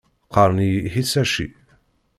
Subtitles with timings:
[0.27, 1.47] Qqaren-iyi Hisashi.